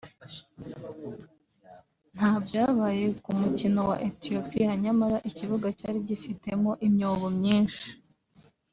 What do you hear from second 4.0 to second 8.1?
Ethiopia nyamara ikibuga cyari gifitemo imyobo myinshi